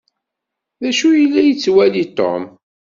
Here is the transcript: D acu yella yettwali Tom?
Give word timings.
D 0.81 0.83
acu 0.89 1.09
yella 1.13 1.41
yettwali 1.43 2.05
Tom? 2.17 2.43